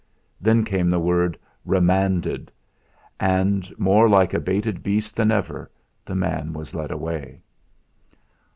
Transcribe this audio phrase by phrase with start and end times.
[0.41, 2.51] Then came the word "Remanded";
[3.19, 5.69] and, more like a baited beast than ever,
[6.05, 7.39] the man was led away.